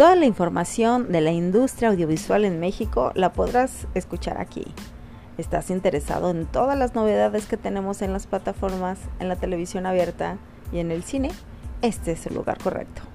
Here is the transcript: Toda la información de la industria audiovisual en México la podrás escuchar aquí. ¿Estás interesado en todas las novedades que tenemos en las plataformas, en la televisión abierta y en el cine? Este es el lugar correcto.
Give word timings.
Toda 0.00 0.16
la 0.16 0.24
información 0.24 1.12
de 1.12 1.20
la 1.20 1.30
industria 1.30 1.90
audiovisual 1.90 2.46
en 2.46 2.58
México 2.58 3.12
la 3.14 3.34
podrás 3.34 3.86
escuchar 3.92 4.40
aquí. 4.40 4.64
¿Estás 5.36 5.68
interesado 5.68 6.30
en 6.30 6.46
todas 6.46 6.78
las 6.78 6.94
novedades 6.94 7.44
que 7.44 7.58
tenemos 7.58 8.00
en 8.00 8.14
las 8.14 8.26
plataformas, 8.26 8.98
en 9.18 9.28
la 9.28 9.36
televisión 9.36 9.84
abierta 9.84 10.38
y 10.72 10.78
en 10.78 10.90
el 10.90 11.02
cine? 11.02 11.32
Este 11.82 12.12
es 12.12 12.26
el 12.26 12.32
lugar 12.32 12.56
correcto. 12.62 13.09